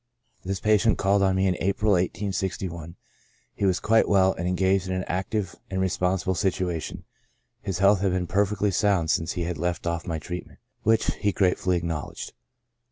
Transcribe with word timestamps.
This 0.43 0.59
patient 0.59 0.97
called 0.97 1.21
on 1.21 1.35
me 1.35 1.45
in 1.45 1.55
April, 1.59 1.91
1861; 1.91 2.95
he 3.53 3.65
was 3.65 3.79
quite 3.79 4.05
70 4.05 4.07
CHRONIC 4.07 4.07
ALCOHOLISM. 4.07 4.13
well, 4.13 4.33
and 4.33 4.47
engaged 4.49 4.87
in 4.87 4.93
an 4.95 5.03
active 5.03 5.55
and 5.69 5.79
responsible 5.79 6.33
situation. 6.33 7.03
His 7.61 7.77
health 7.77 8.01
had 8.01 8.11
been 8.11 8.25
perfectly 8.25 8.71
sound 8.71 9.11
since 9.11 9.33
he 9.33 9.43
had 9.43 9.59
left 9.59 9.85
ofF 9.85 10.07
my 10.07 10.17
treatment, 10.17 10.57
which 10.81 11.13
he 11.17 11.31
gratefully 11.31 11.77
acknowledged. 11.77 12.33